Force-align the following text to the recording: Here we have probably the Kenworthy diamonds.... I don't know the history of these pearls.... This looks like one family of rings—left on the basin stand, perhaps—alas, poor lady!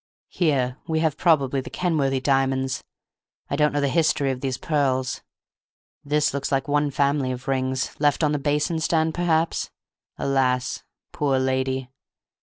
Here 0.31 0.79
we 0.87 0.97
have 1.01 1.15
probably 1.15 1.61
the 1.61 1.69
Kenworthy 1.69 2.19
diamonds.... 2.19 2.83
I 3.51 3.55
don't 3.55 3.71
know 3.71 3.79
the 3.79 3.87
history 3.87 4.31
of 4.31 4.41
these 4.41 4.57
pearls.... 4.57 5.21
This 6.03 6.33
looks 6.33 6.51
like 6.51 6.67
one 6.67 6.89
family 6.89 7.31
of 7.31 7.47
rings—left 7.47 8.23
on 8.23 8.31
the 8.31 8.39
basin 8.39 8.79
stand, 8.79 9.13
perhaps—alas, 9.13 10.83
poor 11.11 11.37
lady! 11.37 11.91